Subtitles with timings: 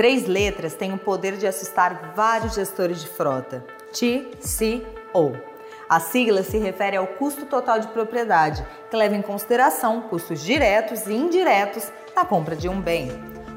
[0.00, 3.62] três letras têm o poder de assustar vários gestores de frota.
[3.92, 5.36] TCO.
[5.86, 11.06] A sigla se refere ao custo total de propriedade, que leva em consideração custos diretos
[11.06, 13.10] e indiretos na compra de um bem.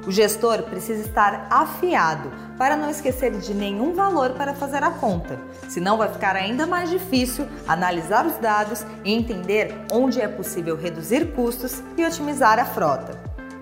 [0.05, 5.39] O gestor precisa estar afiado para não esquecer de nenhum valor para fazer a conta,
[5.69, 11.31] senão vai ficar ainda mais difícil analisar os dados e entender onde é possível reduzir
[11.31, 13.17] custos e otimizar a frota.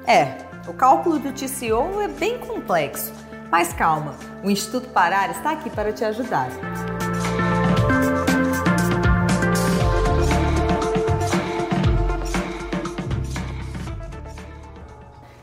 [0.08, 3.12] É, o cálculo do TCO é bem complexo,
[3.50, 6.50] mas calma, o Instituto Parar está aqui para te ajudar.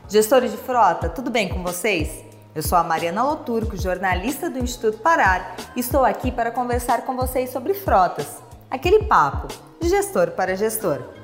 [0.07, 2.25] Gestores de frota, tudo bem com vocês?
[2.55, 7.15] Eu sou a Mariana Loturco, jornalista do Instituto Parar, e estou aqui para conversar com
[7.15, 8.41] vocês sobre frotas.
[8.71, 9.47] Aquele papo
[9.79, 11.18] de gestor para gestor.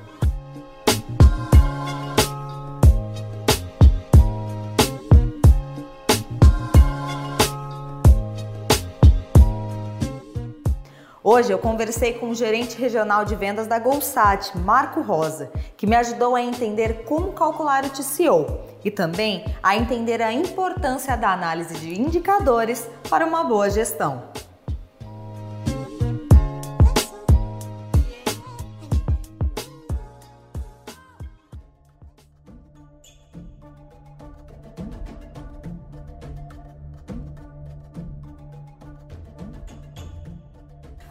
[11.28, 15.96] Hoje eu conversei com o gerente regional de vendas da Golsat, Marco Rosa, que me
[15.96, 21.74] ajudou a entender como calcular o TCO e também a entender a importância da análise
[21.80, 24.22] de indicadores para uma boa gestão.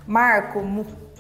[0.08, 0.64] Marco,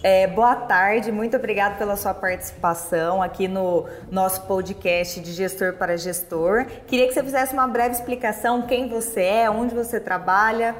[0.03, 5.97] é, boa tarde, muito obrigado pela sua participação aqui no nosso podcast de gestor para
[5.97, 6.67] gestor.
[6.85, 10.75] Queria que você fizesse uma breve explicação quem você é, onde você trabalha.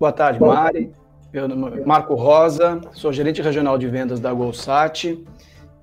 [0.00, 0.92] Boa tarde, Mari.
[1.32, 5.24] Nome é Marco Rosa, sou gerente regional de vendas da Golsat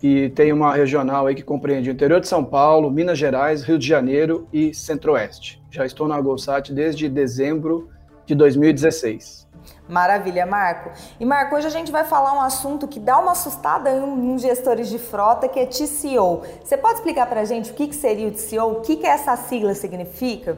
[0.02, 3.80] e tenho uma regional aí que compreende o interior de São Paulo, Minas Gerais, Rio
[3.80, 5.62] de Janeiro e Centro-Oeste.
[5.72, 7.94] Já estou na Golsat desde dezembro de
[8.28, 9.44] 2016.
[9.88, 10.92] Maravilha, Marco.
[11.20, 14.90] E Marco, hoje a gente vai falar um assunto que dá uma assustada em, gestores
[14.90, 16.42] de frota, que é TCO.
[16.64, 18.64] Você pode explicar para a gente o que, que seria o TCO?
[18.64, 20.58] O que, que essa sigla significa?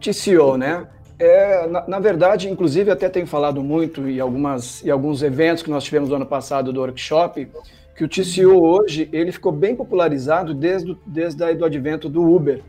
[0.00, 0.86] TCO, né?
[1.18, 5.70] É, na, na, verdade, inclusive, até tenho falado muito em, algumas, em alguns eventos que
[5.70, 7.48] nós tivemos no ano passado do workshop,
[7.94, 12.62] que o TCO hoje ele ficou bem popularizado desde, desde o advento do Uber.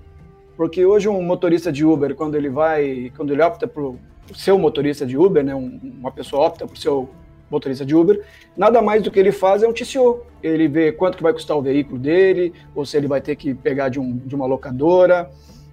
[0.61, 3.97] Porque hoje um motorista de Uber, quando ele vai, quando ele opta por
[4.35, 7.09] ser um motorista de Uber, né, uma pessoa opta por ser o
[7.49, 8.23] motorista de Uber,
[8.55, 10.23] nada mais do que ele faz é um TCO.
[10.43, 13.55] Ele vê quanto que vai custar o veículo dele, ou se ele vai ter que
[13.55, 15.31] pegar de, um, de uma locadora,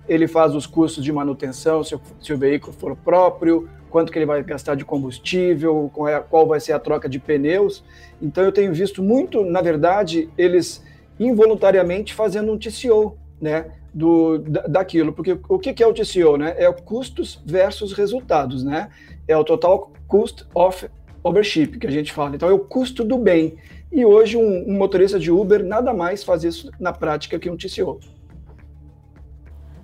[0.08, 4.24] ele faz os custos de manutenção, se, se, o veículo for próprio, quanto que ele
[4.24, 7.84] vai gastar de combustível, qual, é, qual vai ser a troca de pneus.
[8.22, 10.82] Então eu tenho visto muito, na verdade, eles
[11.20, 13.72] involuntariamente fazendo um TCO, né?
[13.92, 16.54] Do, daquilo, porque o que é o TCO, né?
[16.56, 18.90] É o custos versus resultados, né?
[19.26, 20.88] É o total cost of
[21.22, 22.34] ownership que a gente fala.
[22.34, 23.56] Então é o custo do bem.
[23.90, 27.56] E hoje um, um motorista de Uber nada mais faz isso na prática que um
[27.56, 27.98] TCO.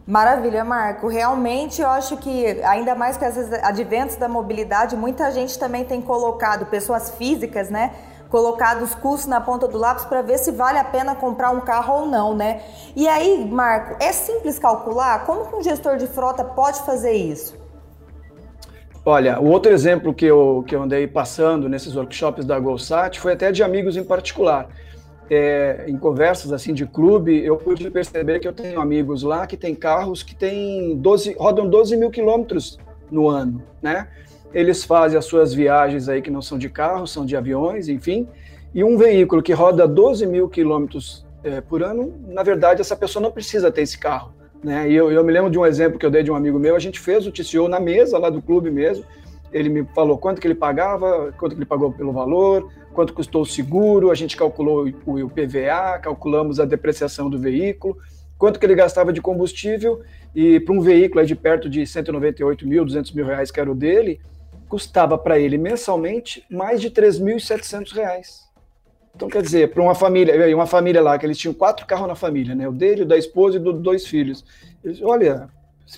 [0.06, 1.08] Maravilha, Marco.
[1.08, 6.02] Realmente eu acho que, ainda mais com esses adventos da mobilidade, muita gente também tem
[6.02, 7.92] colocado pessoas físicas, né?
[8.34, 11.60] Colocado os custos na ponta do lápis para ver se vale a pena comprar um
[11.60, 12.62] carro ou não, né?
[12.96, 15.24] E aí, Marco, é simples calcular?
[15.24, 17.56] Como que um gestor de frota pode fazer isso?
[19.06, 23.34] Olha, o outro exemplo que eu, que eu andei passando nesses workshops da GoSat foi
[23.34, 24.66] até de amigos em particular.
[25.30, 29.56] É, em conversas assim de clube, eu pude perceber que eu tenho amigos lá que
[29.56, 34.08] têm carros que têm 12, rodam 12 mil quilômetros no ano, né?
[34.52, 38.28] Eles fazem as suas viagens aí que não são de carro, são de aviões, enfim,
[38.74, 43.22] e um veículo que roda 12 mil quilômetros é, por ano, na verdade, essa pessoa
[43.22, 44.32] não precisa ter esse carro.
[44.62, 44.90] Né?
[44.90, 46.74] E eu, eu, me lembro de um exemplo que eu dei de um amigo meu,
[46.74, 49.04] a gente fez o TCO na mesa lá do clube mesmo,
[49.52, 53.42] ele me falou quanto que ele pagava, quanto que ele pagou pelo valor, quanto custou
[53.42, 57.96] o seguro, a gente calculou o, PVA, calculamos a depreciação do veículo,
[58.36, 60.00] quanto que ele gastava de combustível,
[60.34, 63.74] e para um veículo de perto de 198 mil, 200 mil reais que era o
[63.74, 64.18] dele,
[64.74, 68.42] custava para ele mensalmente mais de 3.700 reais.
[69.14, 72.16] Então, quer dizer, para uma família, uma família lá, que eles tinham quatro carros na
[72.16, 72.68] família, né?
[72.68, 74.44] O dele, o da esposa e dos dois filhos.
[74.82, 75.48] Eles, olha,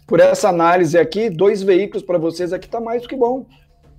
[0.06, 3.46] por essa análise aqui, dois veículos para vocês aqui está mais do que bom.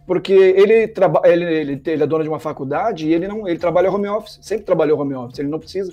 [0.05, 0.93] Porque ele,
[1.23, 4.37] ele, ele, ele, é dono de uma faculdade e ele não ele trabalha home office,
[4.43, 5.91] sempre trabalhou home office, ele não precisa.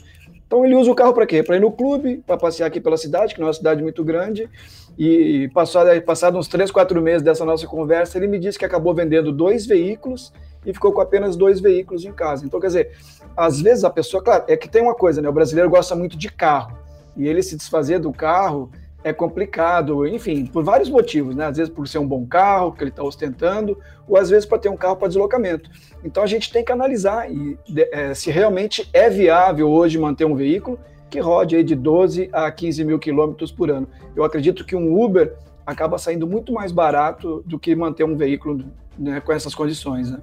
[0.55, 1.43] Então ele usa o carro para quê?
[1.43, 4.05] Para ir no clube, para passear aqui pela cidade, que não é uma cidade muito
[4.05, 4.49] grande,
[4.97, 8.95] e passado, passado uns três, quatro meses dessa nossa conversa, ele me disse que acabou
[8.95, 10.33] vendendo dois veículos
[10.65, 12.47] e ficou com apenas dois veículos em casa.
[12.47, 12.93] Então, quer dizer,
[13.37, 15.29] às vezes a pessoa, claro, é que tem uma coisa, né?
[15.29, 16.79] O brasileiro gosta muito de carro.
[17.17, 18.71] E ele se desfazer do carro
[19.05, 21.45] é complicado, enfim, por vários motivos, né?
[21.45, 23.79] Às vezes por ser um bom carro que ele está ostentando,
[24.09, 25.71] ou às vezes para ter um carro para deslocamento.
[26.03, 27.59] Então a gente tem que analisar e,
[27.93, 30.81] é, se realmente é viável hoje manter um veículo
[31.11, 33.87] que rode aí de 12 a 15 mil quilômetros por ano.
[34.17, 35.37] Eu acredito que um Uber
[35.67, 38.65] acaba saindo muito mais barato do que manter um veículo
[38.99, 40.11] né, com essas condições.
[40.11, 40.19] Né?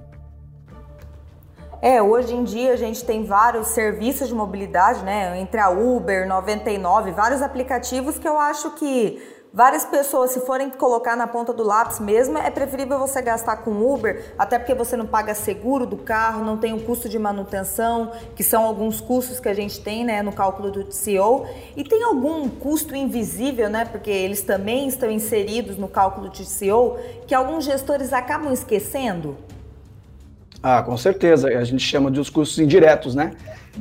[1.81, 5.39] É, hoje em dia a gente tem vários serviços de mobilidade, né?
[5.39, 9.19] Entre a Uber, 99, vários aplicativos que eu acho que
[9.51, 13.71] várias pessoas, se forem colocar na ponta do lápis mesmo, é preferível você gastar com
[13.71, 18.11] Uber, até porque você não paga seguro do carro, não tem o custo de manutenção,
[18.35, 21.47] que são alguns custos que a gente tem né, no cálculo do TCO.
[21.75, 23.85] E tem algum custo invisível, né?
[23.85, 29.35] Porque eles também estão inseridos no cálculo do TCO, que alguns gestores acabam esquecendo.
[30.63, 31.47] Ah, com certeza.
[31.47, 33.31] A gente chama de os custos indiretos, né?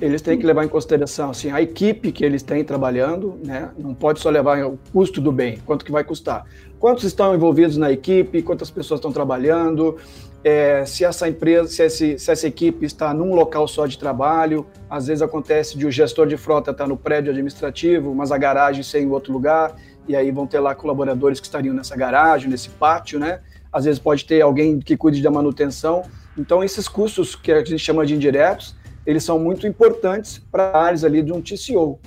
[0.00, 3.70] Eles têm que levar em consideração assim, a equipe que eles têm trabalhando, né?
[3.76, 6.46] Não pode só levar o custo do bem, quanto que vai custar.
[6.78, 9.98] Quantos estão envolvidos na equipe, quantas pessoas estão trabalhando,
[10.42, 14.66] é, se essa empresa, se, esse, se, essa equipe está num local só de trabalho,
[14.88, 18.82] às vezes acontece de o gestor de frota estar no prédio administrativo, mas a garagem
[18.82, 19.74] ser em outro lugar,
[20.08, 23.40] e aí vão ter lá colaboradores que estariam nessa garagem, nesse pátio, né?
[23.70, 26.04] Às vezes pode ter alguém que cuide da manutenção.
[26.40, 31.04] Então, esses custos que a gente chama de indiretos, eles são muito importantes para áreas
[31.04, 31.98] ali de um TCO.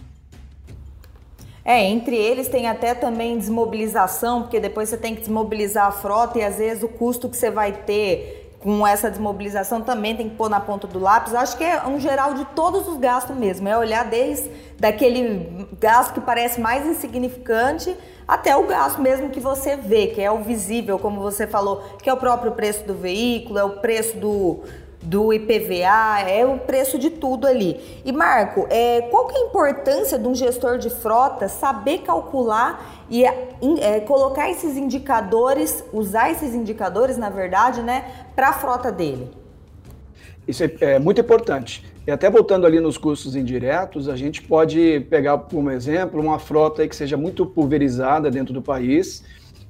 [1.64, 6.40] É, entre eles tem até também desmobilização, porque depois você tem que desmobilizar a frota
[6.40, 10.36] e às vezes o custo que você vai ter com essa desmobilização também tem que
[10.38, 11.36] pôr na ponta do lápis.
[11.36, 13.68] Acho que é um geral de todos os gastos mesmo.
[13.68, 14.50] É olhar desde
[14.80, 17.94] daquele gasto que parece mais insignificante
[18.26, 22.10] até o gasto mesmo que você vê, que é o visível, como você falou, que
[22.10, 24.62] é o próprio preço do veículo, é o preço do,
[25.04, 27.80] do IPVA, é o preço de tudo ali.
[28.06, 33.06] E Marco, é, qual que é a importância de um gestor de frota saber calcular
[33.10, 38.06] e é, colocar esses indicadores, usar esses indicadores, na verdade, né,
[38.36, 39.30] para a frota dele?
[40.48, 41.84] Isso é, é muito importante.
[42.06, 46.86] E até voltando ali nos custos indiretos, a gente pode pegar como exemplo uma frota
[46.88, 49.24] que seja muito pulverizada dentro do país.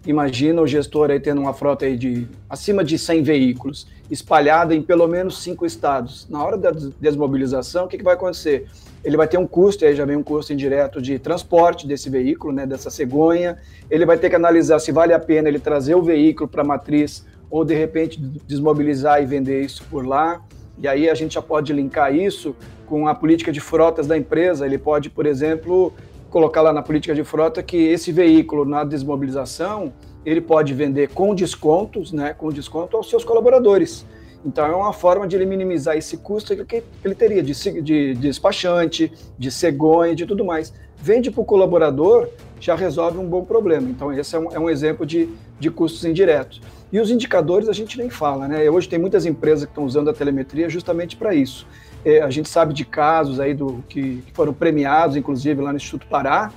[0.05, 4.81] Imagina o gestor aí tendo uma frota aí de acima de 100 veículos, espalhada em
[4.81, 6.27] pelo menos cinco estados.
[6.29, 8.67] Na hora da desmobilização, o que, que vai acontecer?
[9.01, 12.51] Ele vai ter um custo, aí já vem um custo indireto de transporte desse veículo,
[12.51, 13.57] né, dessa cegonha.
[13.89, 16.65] Ele vai ter que analisar se vale a pena ele trazer o veículo para a
[16.65, 20.41] matriz ou de repente desmobilizar e vender isso por lá.
[20.77, 22.53] E aí a gente já pode linkar isso
[22.85, 24.65] com a política de frotas da empresa.
[24.65, 25.93] Ele pode, por exemplo,
[26.33, 29.93] colocar lá na política de frota que esse veículo na desmobilização
[30.25, 34.03] ele pode vender com descontos, né, com desconto aos seus colaboradores.
[34.43, 38.13] Então é uma forma de ele minimizar esse custo que ele teria de, de, de
[38.15, 40.73] despachante, de cegonha, de tudo mais.
[40.97, 42.27] Vende para o colaborador,
[42.59, 43.87] já resolve um bom problema.
[43.87, 46.63] Então esse é um, é um exemplo de, de custos indiretos.
[46.91, 48.67] E os indicadores a gente nem fala, né?
[48.71, 51.67] Hoje tem muitas empresas que estão usando a telemetria justamente para isso.
[52.05, 55.77] É, a gente sabe de casos aí do, que, que, foram premiados, inclusive lá no
[55.77, 56.51] Instituto Pará,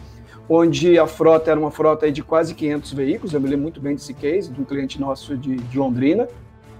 [0.48, 3.80] onde a frota era uma frota aí de quase 500 veículos, eu me lembro muito
[3.80, 6.28] bem desse case, de um cliente nosso de, de Londrina,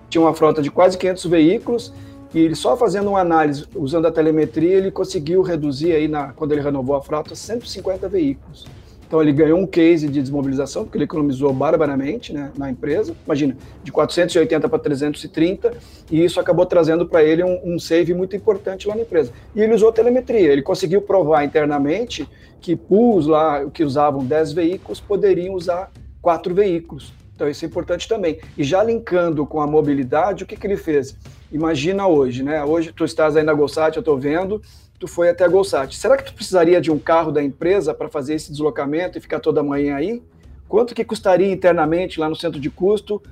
[0.08, 1.92] tinha uma frota de quase 500 veículos,
[2.34, 6.52] e ele só fazendo uma análise, usando a telemetria, ele conseguiu reduzir aí, na, quando
[6.52, 8.66] ele renovou a frota, 150 veículos.
[9.06, 13.14] Então ele ganhou um case de desmobilização, porque ele economizou barbaramente né, na empresa.
[13.24, 15.72] Imagina, de 480 para 330,
[16.10, 19.32] e isso acabou trazendo para ele um, um, save muito importante lá na empresa.
[19.54, 22.28] E ele usou telemetria, ele conseguiu provar internamente
[22.60, 27.12] que pools lá que usavam 10 veículos poderiam usar quatro veículos.
[27.36, 28.40] Então isso é importante também.
[28.56, 31.16] E já linkando com a mobilidade, o que, que ele fez?
[31.52, 32.64] Imagina hoje, né?
[32.64, 34.60] Hoje tu estás aí na Golsat, eu estou vendo,
[34.98, 35.94] tu foi até a Golsat.
[35.96, 39.40] Será que tu precisaria de um carro da empresa para fazer esse deslocamento e ficar
[39.40, 40.22] toda manhã aí?
[40.68, 43.22] Quanto que custaria internamente lá no centro de custo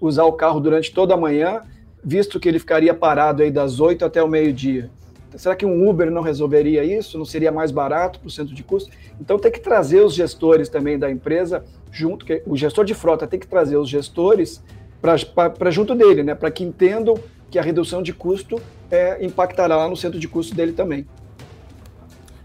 [0.00, 1.62] usar o carro durante toda a manhã,
[2.04, 4.90] visto que ele ficaria parado aí das 8 até o meio-dia?
[5.34, 7.16] Será que um Uber não resolveria isso?
[7.16, 8.90] Não seria mais barato para o centro de custo?
[9.18, 13.26] Então tem que trazer os gestores também da empresa junto, que o gestor de frota
[13.26, 14.62] tem que trazer os gestores
[15.00, 16.34] para junto dele, né?
[16.34, 17.14] Para que entendam
[17.52, 21.06] que a redução de custo é, impactará lá no centro de custo dele também.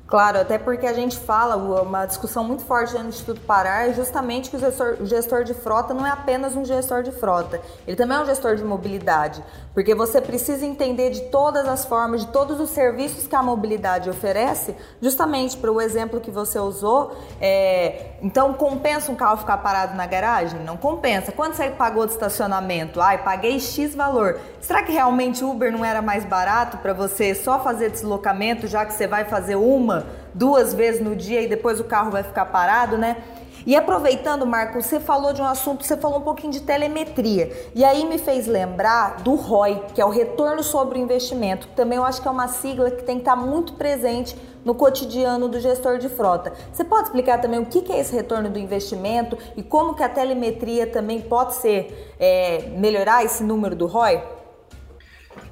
[0.06, 4.50] Claro, até porque a gente fala, uma discussão muito forte no Instituto Pará é justamente
[4.50, 7.98] que o gestor, o gestor, de frota não é apenas um gestor de frota, ele
[7.98, 9.44] também é um gestor de mobilidade,
[9.78, 14.10] porque você precisa entender de todas as formas, de todos os serviços que a mobilidade
[14.10, 17.16] oferece, justamente para o exemplo que você usou.
[17.40, 20.62] É, então, compensa um carro ficar parado na garagem?
[20.62, 21.32] Não compensa.
[21.32, 23.00] Quanto você pagou de estacionamento?
[23.00, 24.40] Ai, paguei X valor.
[24.60, 28.94] Será que realmente Uber não era mais barato para você só fazer deslocamento, já que
[28.94, 32.98] você vai fazer uma, duas vezes no dia e depois o carro vai ficar parado,
[32.98, 33.18] né?
[33.66, 37.52] E aproveitando, Marco, você falou de um assunto, você falou um pouquinho de telemetria.
[37.76, 41.68] E aí me fez lembrar do ROI, que é o retorno sobre o investimento.
[41.76, 45.48] Também eu acho que é uma sigla que tem que estar muito presente no cotidiano
[45.48, 46.54] do gestor de frota.
[46.72, 50.10] Você pode explicar também o que é esse retorno do investimento e como que a
[50.10, 54.37] telemetria também pode ser é, melhorar esse número do ROI?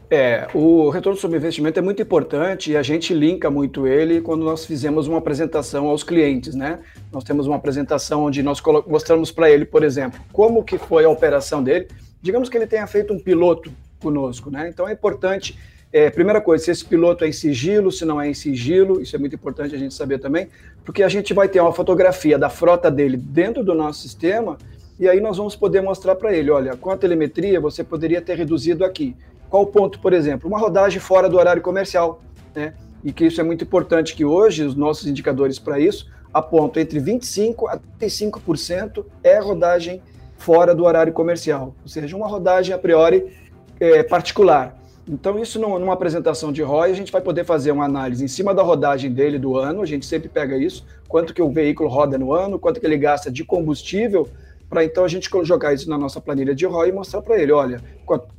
[0.10, 4.46] É, o retorno sobre investimento é muito importante e a gente linka muito ele quando
[4.46, 6.80] nós fizemos uma apresentação aos clientes, né?
[7.12, 11.10] Nós temos uma apresentação onde nós mostramos para ele, por exemplo, como que foi a
[11.10, 11.88] operação dele.
[12.22, 14.70] Digamos que ele tenha feito um piloto conosco, né?
[14.70, 15.58] Então é importante,
[15.92, 19.16] é, primeira coisa, se esse piloto é em sigilo, se não é em sigilo, isso
[19.16, 20.50] é muito importante a gente saber também,
[20.84, 24.56] porque a gente vai ter uma fotografia da frota dele dentro do nosso sistema
[25.00, 28.38] e aí nós vamos poder mostrar para ele, olha, com a telemetria você poderia ter
[28.38, 29.16] reduzido aqui.
[29.50, 30.48] Qual o ponto, por exemplo?
[30.48, 32.22] Uma rodagem fora do horário comercial,
[32.54, 32.74] né?
[33.04, 37.00] E que isso é muito importante que hoje os nossos indicadores para isso apontam entre
[37.00, 40.02] 25 a 35% é rodagem
[40.38, 43.32] fora do horário comercial, ou seja, uma rodagem a priori
[43.80, 44.78] é, particular.
[45.08, 48.56] Então, isso numa apresentação de ROI, a gente vai poder fazer uma análise em cima
[48.56, 52.18] da rodagem dele do ano, a gente sempre pega isso, quanto que o veículo roda
[52.18, 54.28] no ano, quanto que ele gasta de combustível
[54.76, 57.54] para então a gente jogar isso na nossa planilha de ROI e mostrar para ele,
[57.54, 57.82] olha,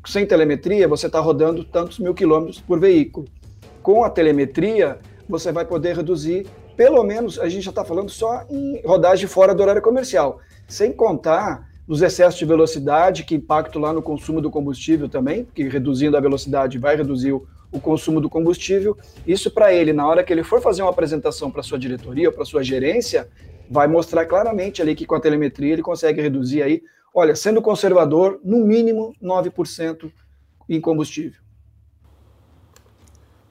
[0.05, 3.27] sem telemetria você está rodando tantos mil quilômetros por veículo.
[3.83, 8.45] Com a telemetria você vai poder reduzir, pelo menos a gente já está falando só
[8.51, 10.39] em rodagem fora do horário comercial,
[10.69, 15.67] sem contar nos excessos de velocidade que impactam lá no consumo do combustível também, que
[15.67, 18.95] reduzindo a velocidade vai reduzir o, o consumo do combustível.
[19.27, 22.35] Isso para ele, na hora que ele for fazer uma apresentação para sua diretoria ou
[22.35, 23.27] para sua gerência,
[23.71, 26.83] vai mostrar claramente ali que com a telemetria ele consegue reduzir aí,
[27.15, 30.11] olha, sendo conservador, no mínimo 9%
[30.69, 31.41] em combustível.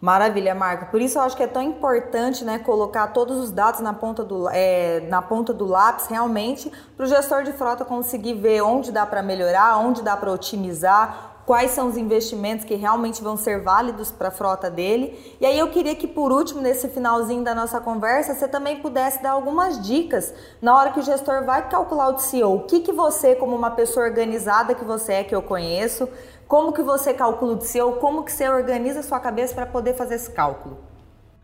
[0.05, 0.91] Maravilha, Marco.
[0.91, 4.23] Por isso eu acho que é tão importante né, colocar todos os dados na ponta
[4.23, 8.91] do, é, na ponta do lápis, realmente, para o gestor de frota conseguir ver onde
[8.91, 13.61] dá para melhorar, onde dá para otimizar, quais são os investimentos que realmente vão ser
[13.61, 15.17] válidos para a frota dele.
[15.39, 19.21] E aí eu queria que por último, nesse finalzinho da nossa conversa, você também pudesse
[19.21, 22.47] dar algumas dicas na hora que o gestor vai calcular o DCO.
[22.47, 26.09] O que, que você, como uma pessoa organizada que você é, que eu conheço,
[26.47, 29.93] como que você calcula o DCO, como que você organiza a sua cabeça para poder
[29.93, 30.79] fazer esse cálculo?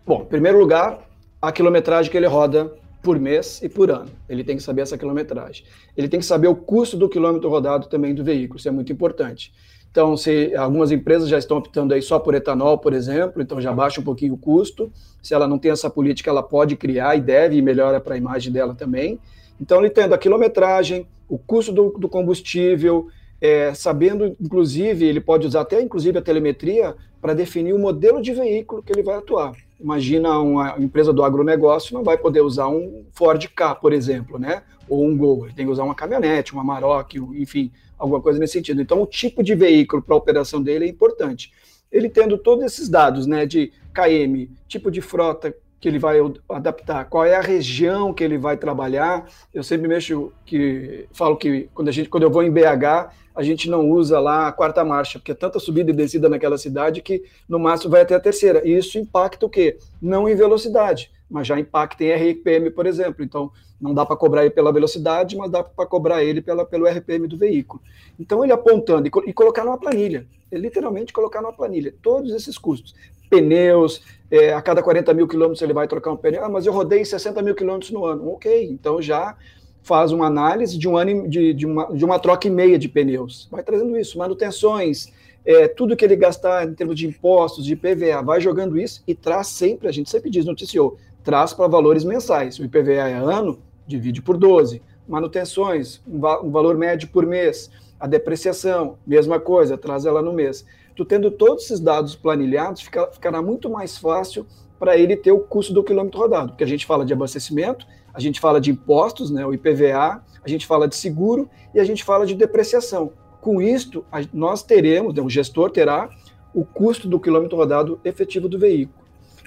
[0.06, 1.00] Bom, em primeiro lugar,
[1.40, 4.12] a quilometragem que ele roda por mês e por ano.
[4.30, 5.66] Ele tem que saber essa quilometragem.
[5.98, 8.92] Ele tem que saber o custo do quilômetro rodado também do veículo, isso é muito
[8.92, 9.52] importante.
[9.92, 13.74] Então, se algumas empresas já estão optando aí só por etanol, por exemplo, então já
[13.74, 14.90] baixa um pouquinho o custo.
[15.22, 18.18] Se ela não tem essa política, ela pode criar e deve e melhora para a
[18.18, 19.20] imagem dela também.
[19.60, 23.10] Então, ele tendo a quilometragem, o custo do, do combustível,
[23.42, 28.34] é, sabendo, inclusive, ele pode usar até inclusive a telemetria para definir o modelo de
[28.34, 29.54] veículo que ele vai atuar.
[29.80, 34.62] Imagina uma empresa do agronegócio não vai poder usar um Ford K, por exemplo, né?
[34.88, 37.72] Ou um Gol, ele tem que usar uma caminhonete, uma Maroc, enfim,
[38.02, 38.82] alguma coisa nesse sentido.
[38.82, 41.52] Então, o tipo de veículo para a operação dele é importante.
[41.92, 46.18] Ele tendo todos esses dados, né, de KM, tipo de frota que ele vai
[46.48, 49.28] adaptar, qual é a região que ele vai trabalhar.
[49.52, 53.44] Eu sempre mexo que falo que quando a gente quando eu vou em BH, a
[53.44, 57.02] gente não usa lá a quarta marcha, porque é tanta subida e descida naquela cidade
[57.02, 58.62] que no máximo vai até a terceira.
[58.64, 59.78] E isso impacta o quê?
[60.00, 63.24] Não em velocidade, mas já impacta em RPM, por exemplo.
[63.24, 66.86] Então, não dá para cobrar ele pela velocidade, mas dá para cobrar ele pela, pelo
[66.86, 67.82] RPM do veículo.
[68.20, 72.58] Então, ele apontando e, e colocar numa planilha, ele literalmente colocar numa planilha todos esses
[72.58, 72.94] custos.
[73.30, 76.44] Pneus, é, a cada 40 mil quilômetros ele vai trocar um pneu.
[76.44, 78.30] Ah, mas eu rodei 60 mil quilômetros no ano.
[78.34, 79.38] Ok, então já
[79.82, 82.88] faz uma análise de um ano de, de, uma, de uma troca e meia de
[82.88, 83.48] pneus.
[83.50, 85.12] Vai trazendo isso, manutenções,
[85.44, 89.16] é, tudo que ele gastar em termos de impostos, de PVA, vai jogando isso e
[89.16, 92.60] traz sempre, a gente sempre diz, noticiou, traz para valores mensais.
[92.60, 94.82] O IPVA é ano, divide por 12.
[95.08, 97.70] Manutenções, um, va um valor médio por mês.
[98.00, 100.66] A depreciação, mesma coisa, traz ela no mês.
[100.96, 104.46] Tu tendo todos esses dados planilhados, fica, ficará muito mais fácil
[104.80, 108.20] para ele ter o custo do quilômetro rodado, porque a gente fala de abastecimento, a
[108.20, 112.04] gente fala de impostos, né, o IPVA, a gente fala de seguro e a gente
[112.04, 113.14] fala de depreciação.
[113.40, 116.10] Com isto, nós teremos, né, o gestor terá
[116.54, 119.01] o custo do quilômetro rodado efetivo do veículo.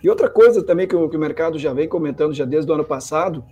[0.05, 2.75] E outra coisa também que o, que o mercado já vem comentando já desde o
[2.75, 3.43] ano passado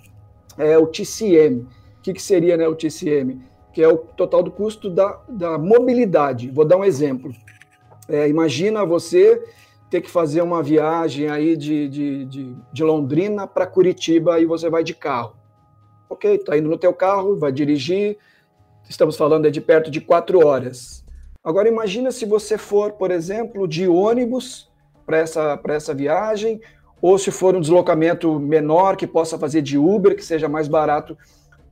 [0.58, 1.62] é o TCM.
[1.98, 3.40] O que, que seria né, o TCM?
[3.72, 6.50] Que é o total do custo da, da mobilidade.
[6.50, 7.32] Vou dar um exemplo.
[8.06, 9.42] É, imagina você
[9.88, 14.68] ter que fazer uma viagem aí de, de, de, de Londrina para Curitiba e você
[14.68, 15.34] vai de carro.
[16.10, 18.18] Ok, está indo no teu carro, vai dirigir,
[18.86, 21.02] estamos falando de perto de quatro horas.
[21.42, 24.70] Agora imagina se você for, por exemplo, de ônibus
[25.04, 26.60] para essa, essa viagem,
[27.00, 31.18] ou se for um deslocamento menor que possa fazer de Uber, que seja mais barato.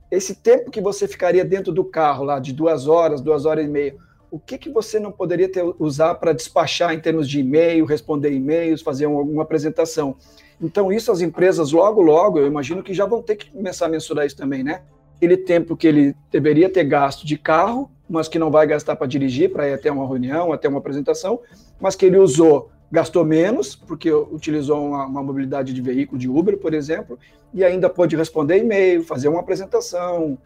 [0.09, 3.69] esse tempo que você ficaria dentro do carro lá de duas horas, duas horas e
[3.69, 3.95] meia,
[4.29, 8.31] o que, que você não poderia ter, usar para despachar em termos de e-mail, responder
[8.31, 10.15] e-mails, fazer alguma apresentação?
[10.61, 13.89] Então, isso as empresas logo, logo, eu imagino que já vão ter que começar a
[13.89, 14.83] mensurar isso também, né?
[15.17, 19.07] Aquele tempo que ele deveria ter gasto de carro, mas que não vai gastar para
[19.07, 21.39] dirigir, para ir até uma reunião, até uma apresentação,
[21.79, 26.57] mas que ele usou, gastou menos, porque utilizou uma, uma mobilidade de veículo, de Uber,
[26.57, 27.17] por exemplo,
[27.53, 30.37] e ainda pode responder e-mail, fazer uma apresentação,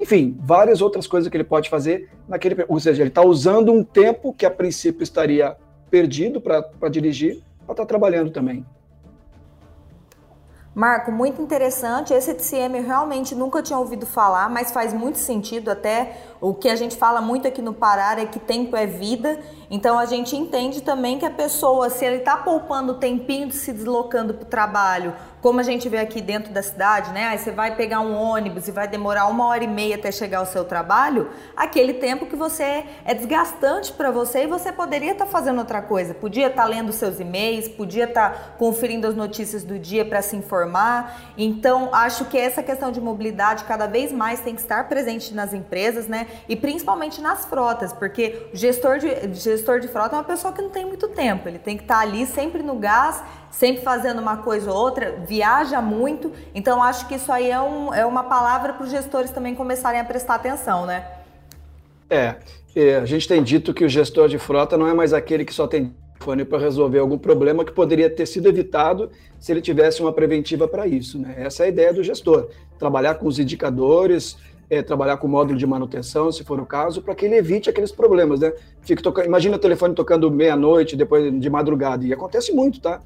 [0.00, 2.64] enfim, várias outras coisas que ele pode fazer naquele.
[2.68, 5.56] Ou seja, ele está usando um tempo que a princípio estaria
[5.90, 8.64] perdido para dirigir, para estar tá trabalhando também.
[10.78, 12.14] Marco, muito interessante.
[12.14, 15.72] Esse TCM eu realmente nunca tinha ouvido falar, mas faz muito sentido.
[15.72, 19.40] Até o que a gente fala muito aqui no Pará é que tempo é vida.
[19.68, 23.72] Então a gente entende também que a pessoa, se ele está poupando tempinho de se
[23.72, 27.28] deslocando para o trabalho como a gente vê aqui dentro da cidade, né?
[27.28, 30.38] Aí você vai pegar um ônibus e vai demorar uma hora e meia até chegar
[30.38, 35.26] ao seu trabalho, aquele tempo que você é desgastante para você e você poderia estar
[35.26, 36.14] tá fazendo outra coisa.
[36.14, 40.22] Podia estar tá lendo seus e-mails, podia estar tá conferindo as notícias do dia para
[40.22, 41.32] se informar.
[41.36, 45.52] Então, acho que essa questão de mobilidade cada vez mais tem que estar presente nas
[45.52, 46.26] empresas, né?
[46.48, 50.60] E principalmente nas frotas, porque o gestor de, gestor de frota é uma pessoa que
[50.60, 54.38] não tem muito tempo, ele tem que estar ali sempre no gás sempre fazendo uma
[54.38, 56.32] coisa ou outra, viaja muito.
[56.54, 60.00] Então, acho que isso aí é, um, é uma palavra para os gestores também começarem
[60.00, 61.06] a prestar atenção, né?
[62.10, 62.36] É,
[62.74, 65.52] é, a gente tem dito que o gestor de frota não é mais aquele que
[65.52, 65.94] só tem
[66.28, 70.66] telefone para resolver algum problema que poderia ter sido evitado se ele tivesse uma preventiva
[70.68, 71.18] para isso.
[71.18, 71.34] Né?
[71.38, 74.36] Essa é a ideia do gestor: trabalhar com os indicadores,
[74.68, 77.70] é, trabalhar com o módulo de manutenção, se for o caso, para que ele evite
[77.70, 78.40] aqueles problemas.
[78.40, 78.52] Né?
[78.82, 83.00] Fique tocando, imagina o telefone tocando meia-noite, depois de madrugada, e acontece muito, tá?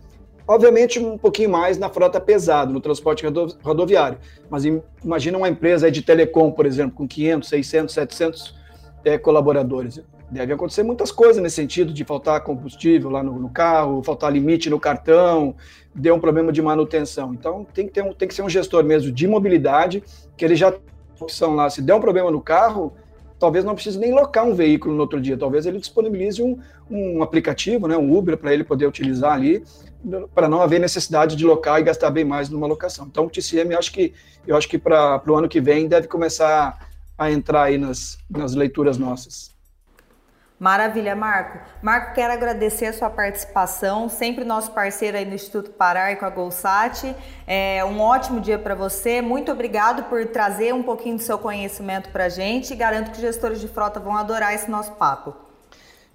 [0.53, 3.25] Obviamente, um pouquinho mais na frota pesada, no transporte
[3.63, 4.19] rodoviário.
[4.51, 4.65] Mas
[5.03, 8.55] imagina uma empresa de telecom, por exemplo, com 500, 600, 700
[9.03, 10.03] é, colaboradores.
[10.31, 14.69] Deve acontecer muitas coisas nesse sentido, de faltar combustível lá no, no, carro, faltar limite
[14.69, 15.55] no cartão,
[15.95, 17.33] deu um problema de manutenção.
[17.33, 20.05] Então, tem que, ter um, tem que ser um gestor mesmo de mobilidade,
[20.37, 20.83] que ele já tem
[21.19, 21.71] opção lá.
[21.71, 22.93] Se der um problema no carro,
[23.39, 26.59] talvez não precise nem locar um veículo no outro dia, talvez ele disponibilize um,
[26.91, 29.65] um aplicativo, né, um Uber, para ele poder utilizar ali,
[30.35, 33.07] para não haver necessidade de locar e gastar bem mais numa locação.
[33.07, 34.13] Então, o TCM, eu acho que,
[34.47, 38.55] eu acho que para o ano que vem deve começar a entrar aí nas, nas
[38.55, 39.53] leituras nossas.
[40.63, 41.59] Maravilha, Marco.
[41.83, 46.25] Marco, quero agradecer a sua participação, sempre nosso parceiro aí no Instituto Pará e com
[46.25, 47.17] a Golsat.
[47.49, 49.21] É um ótimo dia para você.
[49.21, 52.77] Muito obrigado por trazer um pouquinho do seu conhecimento para a gente.
[52.77, 55.35] Garanto que os gestores de frota vão adorar esse nosso papo.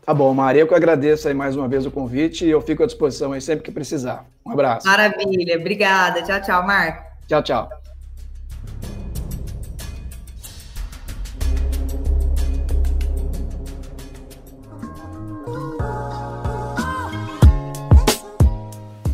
[0.07, 2.81] Tá bom, Maria, eu que agradeço aí mais uma vez o convite e eu fico
[2.81, 4.25] à disposição aí sempre que precisar.
[4.45, 4.87] Um abraço.
[4.87, 6.21] Maravilha, obrigada.
[6.21, 7.03] Tchau, tchau, Marco.
[7.27, 7.69] Tchau, tchau.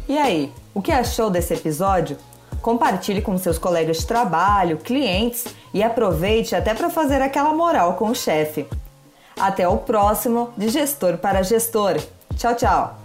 [0.07, 2.17] E aí, o que achou desse episódio?
[2.61, 8.11] Compartilhe com seus colegas de trabalho, clientes e aproveite até para fazer aquela moral com
[8.11, 8.67] o chefe.
[9.39, 11.99] Até o próximo de Gestor para Gestor.
[12.37, 13.02] Tchau, tchau!